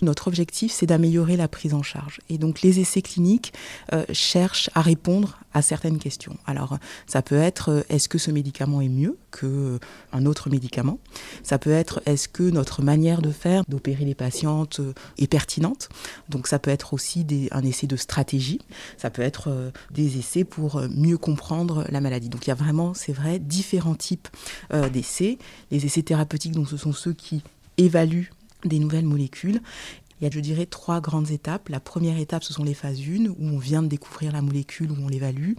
Notre 0.00 0.28
objectif, 0.28 0.72
c'est 0.72 0.86
d'améliorer 0.86 1.36
la 1.36 1.48
prise 1.48 1.74
en 1.74 1.82
charge. 1.82 2.20
Et 2.28 2.38
donc 2.38 2.62
les 2.62 2.80
essais 2.80 3.02
cliniques 3.02 3.52
euh, 3.92 4.04
cherchent 4.12 4.70
à 4.74 4.82
répondre 4.82 5.38
à 5.54 5.62
certaines 5.62 5.98
questions. 5.98 6.36
Alors 6.46 6.78
ça 7.06 7.22
peut 7.22 7.36
être 7.36 7.70
euh, 7.70 7.82
est-ce 7.88 8.08
que 8.08 8.18
ce 8.18 8.30
médicament 8.30 8.80
est 8.80 8.88
mieux 8.88 9.18
qu'un 9.30 10.26
autre 10.26 10.50
médicament? 10.50 10.98
Ça 11.42 11.58
peut 11.58 11.70
être 11.70 12.02
est-ce 12.06 12.28
que 12.28 12.44
notre 12.44 12.82
manière 12.82 13.22
de 13.22 13.30
faire, 13.30 13.64
d'opérer 13.68 14.04
les 14.04 14.14
patientes 14.14 14.80
est 15.18 15.26
pertinente? 15.26 15.88
Donc 16.28 16.46
ça 16.46 16.58
peut 16.58 16.70
être 16.70 16.94
aussi 16.94 17.26
un 17.50 17.62
essai 17.62 17.86
de 17.86 17.96
stratégie 17.96 18.60
ça 18.96 19.10
peut 19.10 19.22
être 19.22 19.48
euh, 19.48 19.70
des 19.90 20.18
essais 20.18 20.44
pour 20.44 20.76
euh, 20.76 20.88
mieux 20.90 21.18
comprendre 21.18 21.84
la 21.90 22.00
maladie. 22.00 22.28
Donc 22.28 22.46
il 22.46 22.50
y 22.50 22.52
a 22.52 22.56
vraiment, 22.56 22.94
c'est 22.94 23.12
vrai, 23.12 23.38
différents 23.38 23.94
types 23.94 24.28
euh, 24.72 24.88
d'essais. 24.88 25.38
Les 25.70 25.84
essais 25.84 26.02
thérapeutiques, 26.02 26.52
donc 26.52 26.68
ce 26.68 26.76
sont 26.76 26.92
ceux 26.92 27.12
qui 27.12 27.42
évaluent 27.78 28.30
des 28.64 28.78
nouvelles 28.78 29.04
molécules. 29.04 29.60
Il 30.22 30.26
y 30.26 30.28
a, 30.28 30.30
je 30.30 30.38
dirais, 30.38 30.66
trois 30.66 31.00
grandes 31.00 31.32
étapes. 31.32 31.68
La 31.68 31.80
première 31.80 32.16
étape, 32.16 32.44
ce 32.44 32.52
sont 32.52 32.62
les 32.62 32.74
phases 32.74 33.00
1, 33.00 33.26
où 33.26 33.36
on 33.40 33.58
vient 33.58 33.82
de 33.82 33.88
découvrir 33.88 34.30
la 34.30 34.40
molécule, 34.40 34.92
où 34.92 34.96
on 35.02 35.08
l'évalue. 35.08 35.54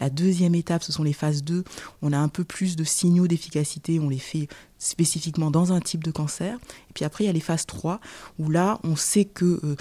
La 0.00 0.10
deuxième 0.10 0.54
étape, 0.54 0.82
ce 0.82 0.92
sont 0.92 1.02
les 1.02 1.14
phases 1.14 1.42
2. 1.42 1.64
On 2.02 2.12
a 2.12 2.18
un 2.18 2.28
peu 2.28 2.44
plus 2.44 2.76
de 2.76 2.84
signaux 2.84 3.26
d'efficacité, 3.26 3.98
on 4.00 4.10
les 4.10 4.18
fait 4.18 4.48
spécifiquement 4.76 5.50
dans 5.50 5.72
un 5.72 5.80
type 5.80 6.04
de 6.04 6.10
cancer. 6.10 6.58
Et 6.90 6.92
puis 6.92 7.06
après, 7.06 7.24
il 7.24 7.26
y 7.28 7.30
a 7.30 7.32
les 7.32 7.40
phases 7.40 7.64
3, 7.64 8.00
où 8.38 8.50
là, 8.50 8.80
on 8.84 8.96
sait 8.96 9.24
que 9.24 9.76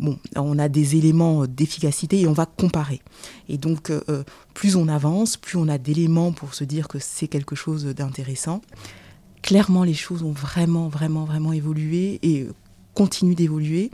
bon, 0.00 0.18
on 0.34 0.58
a 0.58 0.68
des 0.68 0.96
éléments 0.96 1.46
d'efficacité 1.46 2.20
et 2.20 2.26
on 2.26 2.32
va 2.32 2.46
comparer. 2.46 3.00
Et 3.48 3.56
donc, 3.56 3.90
euh, 3.90 4.02
euh, 4.08 4.24
plus 4.52 4.74
on 4.74 4.88
avance, 4.88 5.36
plus 5.36 5.58
on 5.58 5.68
a 5.68 5.78
d'éléments 5.78 6.32
pour 6.32 6.54
se 6.54 6.64
dire 6.64 6.88
que 6.88 6.98
c'est 6.98 7.28
quelque 7.28 7.54
chose 7.54 7.84
d'intéressant. 7.84 8.62
Clairement, 9.42 9.84
les 9.84 9.94
choses 9.94 10.24
ont 10.24 10.32
vraiment, 10.32 10.88
vraiment, 10.88 11.24
vraiment 11.24 11.52
évolué 11.52 12.18
et 12.22 12.48
continuent 12.96 13.36
d'évoluer. 13.36 13.90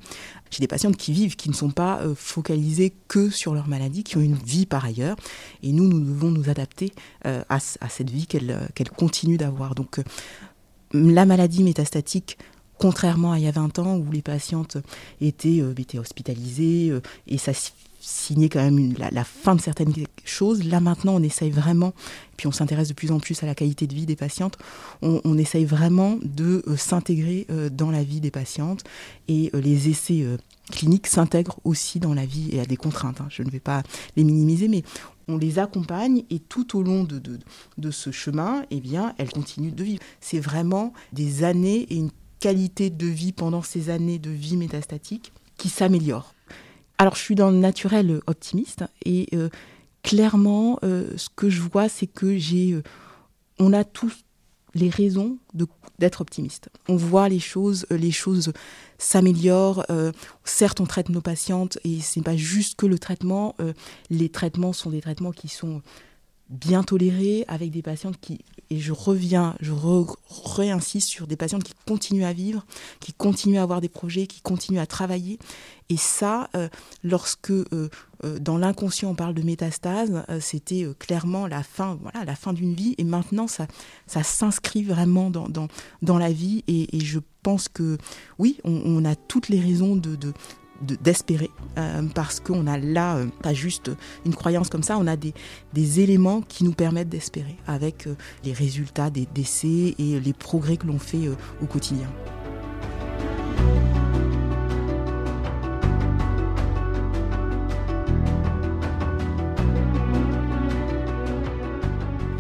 J'ai 0.51 0.61
des 0.61 0.69
patientes 0.69 0.97
qui 0.97 1.13
vivent, 1.13 1.37
qui 1.37 1.51
ne 1.51 1.55
sont 1.55 1.71
pas 1.71 2.01
euh, 2.01 2.15
focalisées 2.15 2.95
que 3.09 3.29
sur 3.29 3.53
leur 3.53 3.69
maladie, 3.69 4.05
qui 4.05 4.17
ont 4.17 4.21
une 4.21 4.37
vie 4.37 4.65
par 4.65 4.85
ailleurs. 4.85 5.17
Et 5.63 5.73
nous, 5.73 5.87
nous 5.89 6.01
devons 6.01 6.31
nous 6.31 6.49
adapter 6.49 6.93
à, 7.25 7.59
cette 7.59 8.11
vie 8.11 8.27
qu'elles 8.27 8.91
continuent 8.97 9.39
d'avoir. 9.39 9.75
Donc, 9.75 10.01
la 10.93 11.25
maladie 11.25 11.63
métastatique 11.63 12.39
contrairement 12.83 13.31
à 13.31 13.39
il 13.39 13.45
y 13.45 13.47
a 13.47 13.53
20 13.53 13.79
ans 13.79 13.97
où 13.97 14.11
les 14.11 14.23
patientes 14.23 14.77
étaient, 15.21 15.61
euh, 15.61 15.73
hospitalisées 16.01 16.91
euh, 16.91 17.01
et 17.29 17.39
ça 17.39 17.53
signait 18.05 18.49
quand 18.49 18.63
même 18.63 18.95
la, 18.99 19.25
fin 19.25 19.55
de 19.55 19.61
certaines 19.61 19.93
choses. 20.25 20.65
Là 20.65 20.81
maintenant, 20.81 21.15
on 21.15 21.23
essaye 21.23 21.51
vraiment, 21.51 21.93
puis 22.37 22.47
on 22.47 22.53
s'intéresse 22.53 22.89
de 22.89 22.95
plus 22.95 23.13
en 23.13 23.21
plus 23.21 23.43
à 23.43 23.47
la 23.47 23.55
qualité 23.55 23.87
de 23.87 23.95
vie 23.95 24.07
des 24.07 24.17
patientes, 24.17 24.59
on, 25.03 25.39
essaye 25.39 25.65
vraiment 25.65 26.19
de 26.23 26.63
euh, 26.67 26.77
s'intégrer 26.77 27.47
dans 27.73 27.91
la 27.91 28.03
vie 28.03 28.21
des 28.21 28.31
patientes 28.31 28.85
et 29.29 29.51
les 29.55 29.89
essais 29.89 30.25
cliniques 30.71 31.07
s'intègrent 31.07 31.59
aussi 31.65 32.01
dans 32.01 32.15
la 32.15 32.27
vie 32.27 32.49
et 32.53 32.61
à 32.61 32.65
des 32.65 32.77
contraintes. 32.77 33.21
Hein. 33.21 33.29
Je 33.31 33.43
ne 33.43 33.51
vais 33.51 33.61
pas 33.61 33.83
les 34.17 34.25
minimiser, 34.25 34.69
mais 34.69 34.83
on 35.29 35.37
les 35.37 35.59
accompagne 35.59 36.25
et 36.31 36.39
tout 36.39 36.77
au 36.77 36.83
long 36.83 37.05
de, 37.05 37.19
de, 37.19 37.39
de 37.79 37.91
ce 37.91 38.11
chemin, 38.11 38.65
eh 38.71 38.81
bien, 38.81 39.15
elles 39.19 39.31
continuent 39.31 39.75
de 39.75 39.85
vivre. 39.85 40.03
C'est 40.21 40.41
vraiment 40.41 40.93
des 41.13 41.45
années 41.45 41.87
et 41.91 41.97
une 41.97 42.11
qualité 42.41 42.91
de 42.91 43.07
vie 43.07 43.33
pendant 43.33 43.63
ces 43.63 43.91
années 43.91 44.19
de 44.19 44.31
vie 44.31 44.57
métastatique 44.57 45.33
qui 45.57 45.69
s'améliore. 45.69 46.35
Alors 46.99 47.17
je 47.17 47.21
suis 47.21 47.35
dans 47.35 47.51
le 47.51 47.57
naturel 47.57 48.21
optimiste 48.27 48.85
et 49.05 49.29
euh, 49.35 49.49
clairement 50.03 50.79
euh, 50.85 51.11
ce 51.17 51.29
que 51.35 51.51
je 51.51 51.61
vois 51.61 51.89
c'est 51.89 52.07
que 52.07 52.37
j'ai 52.37 52.73
euh, 52.73 52.83
on 53.59 53.73
a 53.73 53.85
tous 53.85 54.13
les 54.75 54.89
raisons 54.89 55.37
d'être 55.99 56.23
optimiste. 56.23 56.71
On 56.89 56.97
voit 56.97 57.29
les 57.29 57.41
choses, 57.41 57.87
les 57.91 58.11
choses 58.11 58.55
s'améliorent. 58.97 59.85
certes, 60.45 60.81
on 60.81 60.87
traite 60.87 61.11
nos 61.11 61.21
patientes 61.21 61.79
et 61.85 62.01
ce 62.01 62.19
n'est 62.19 62.23
pas 62.23 62.37
juste 62.37 62.77
que 62.77 62.87
le 62.87 62.99
traitement. 62.99 63.55
les 64.09 64.31
traitements 64.31 64.73
sont 64.73 64.89
des 64.89 65.03
traitements 65.03 65.31
qui 65.31 65.49
sont 65.49 65.83
bien 66.53 66.83
tolérés 66.83 67.45
avec 67.49 67.71
des 67.71 67.83
patientes 67.83 68.19
qui 68.21 68.39
et 68.73 68.79
je 68.79 68.93
reviens, 68.93 69.55
je 69.61 69.73
réinsiste 70.57 71.09
sur 71.09 71.27
des 71.27 71.37
patientes 71.37 71.63
qui 71.63 71.75
continuent 71.87 72.25
à 72.25 72.33
vivre, 72.33 72.65
qui 73.01 73.13
continuent 73.13 73.59
à 73.59 73.63
avoir 73.63 73.83
des 73.83 73.91
projets, 73.91 74.27
qui 74.27 74.41
continuent 74.41 74.79
à 74.79 74.87
travailler. 74.87 75.39
Et 75.91 75.99
ça, 75.99 76.49
euh, 76.57 76.71
lorsque 77.05 77.51
euh, 77.51 77.91
euh, 78.25 78.39
dans 78.39 78.57
l'inconscient 78.57 79.11
on 79.11 79.15
parle 79.15 79.35
de 79.35 79.43
métastase, 79.43 80.25
c'était 80.41 80.87
clairement 80.99 81.47
la 81.47 81.63
fin, 81.63 81.99
voilà, 82.01 82.25
la 82.25 82.35
fin 82.35 82.55
d'une 82.55 82.73
vie. 82.73 82.95
Et 82.97 83.05
maintenant, 83.05 83.47
ça, 83.47 83.67
ça 84.07 84.23
s'inscrit 84.23 84.85
vraiment 84.85 85.29
dans, 85.29 85.51
dans, 85.51 85.69
dans, 86.01 86.17
la 86.17 86.33
vie. 86.33 86.65
Et, 86.67 86.89
je 86.99 87.19
pense 87.43 87.69
que 87.69 87.99
oui, 88.39 88.59
on, 88.65 89.05
a 89.05 89.17
toutes 89.17 89.51
les 89.51 89.61
raisons 89.61 89.97
de, 89.97 90.17
d'espérer, 90.83 91.51
euh, 91.79 92.03
parce 92.15 92.41
qu'on 92.41 92.67
a 92.67 92.79
là, 92.79 93.17
euh, 93.17 93.27
pas 93.43 93.55
juste 93.55 93.91
une 94.27 94.35
croyance 94.35 94.69
comme 94.69 94.83
ça, 94.83 94.99
on 94.99 95.07
a 95.07 95.17
des, 95.17 95.33
éléments 96.01 96.43
qui 96.43 96.65
nous 96.65 96.73
permettent 96.73 97.09
d'espérer, 97.09 97.57
avec 97.67 98.07
euh, 98.07 98.15
les 98.45 98.53
résultats 98.53 99.11
des 99.11 99.27
décès 99.35 99.95
et 99.99 100.21
les 100.21 100.33
progrès 100.33 100.77
que 100.77 100.87
l'on 100.87 100.99
fait 100.99 101.29
au 101.61 101.67
quotidien. 101.67 102.09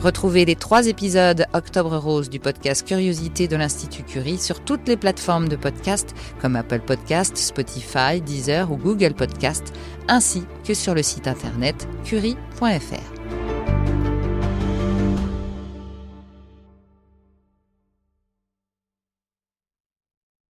Retrouvez 0.02 0.44
les 0.44 0.56
trois 0.56 0.88
épisodes 0.88 1.47
Octobre 1.52 1.97
Rose 1.97 2.28
du 2.28 2.40
podcast 2.40 2.85
Curiosité 2.85 3.47
de 3.47 3.54
l'Institut 3.54 4.02
Curie 4.02 4.38
sur 4.38 4.59
toutes 4.59 4.88
les 4.88 4.97
plateformes 4.97 5.49
de 5.49 5.54
podcast 5.54 6.12
comme 6.40 6.56
Apple 6.56 6.80
Podcast, 6.80 7.37
Spotify, 7.37 8.21
Deezer 8.21 8.73
ou 8.73 8.76
Google 8.76 9.14
Podcast, 9.14 9.73
ainsi 10.09 10.42
que 10.64 10.75
sur 10.75 10.97
le 10.97 11.04
site 11.04 11.28
internet 11.28 11.87
curie.fr. 12.04 13.22